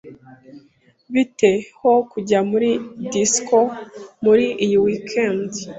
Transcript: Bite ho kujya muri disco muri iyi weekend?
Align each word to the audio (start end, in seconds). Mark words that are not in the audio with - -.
Bite 1.13 1.51
ho 1.79 1.91
kujya 2.11 2.39
muri 2.51 2.69
disco 3.13 3.57
muri 4.25 4.45
iyi 4.63 4.77
weekend? 4.85 5.49